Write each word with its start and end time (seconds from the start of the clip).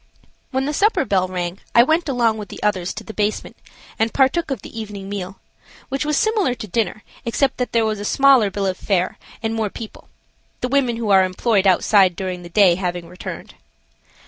When 0.49 0.65
the 0.65 0.73
supper 0.73 1.05
bell 1.05 1.27
rang 1.27 1.59
I 1.75 1.83
went 1.83 2.09
along 2.09 2.39
with 2.39 2.49
the 2.49 2.63
others 2.63 2.91
to 2.95 3.03
the 3.03 3.13
basement 3.13 3.55
and 3.99 4.11
partook 4.11 4.49
of 4.49 4.63
the 4.63 4.79
evening 4.81 5.07
meal, 5.07 5.37
which 5.89 6.05
was 6.05 6.17
similar 6.17 6.55
to 6.55 6.67
dinner, 6.67 7.03
except 7.23 7.57
that 7.57 7.71
there 7.71 7.85
was 7.85 7.99
a 7.99 8.03
smaller 8.03 8.49
bill 8.49 8.65
of 8.65 8.77
fare 8.77 9.19
and 9.43 9.53
more 9.53 9.69
people, 9.69 10.09
the 10.61 10.67
women 10.69 10.97
who 10.97 11.11
are 11.11 11.23
employed 11.23 11.67
outside 11.67 12.15
during 12.15 12.41
the 12.41 12.49
day 12.49 12.73
having 12.73 13.07
returned. 13.07 13.53